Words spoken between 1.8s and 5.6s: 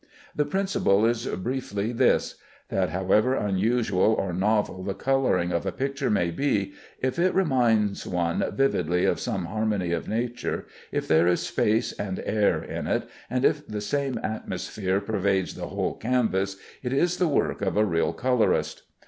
this: That however unusual or novel the coloring